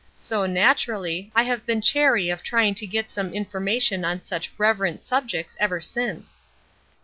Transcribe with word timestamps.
So, 0.17 0.47
naturally, 0.47 1.31
I 1.35 1.43
have 1.43 1.63
been 1.67 1.79
chary 1.79 2.31
of 2.31 2.41
trying 2.41 2.73
to 2.73 2.87
get 2.87 3.15
information 3.15 4.03
on 4.03 4.23
such 4.23 4.51
'reverent' 4.57 5.03
subjects 5.03 5.55
ever 5.59 5.79
since." 5.79 6.41